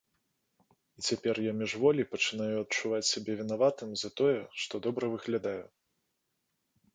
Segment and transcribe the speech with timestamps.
[0.99, 5.61] І цяпер я міжволі пачынаю адчуваць сябе вінаватым за тое, што добра выглядаю.